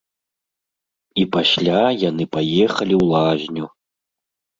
І 1.23 1.25
пасля 1.35 1.81
яны 2.09 2.25
паехалі 2.37 2.93
ў 2.97 3.03
лазню! 3.13 3.65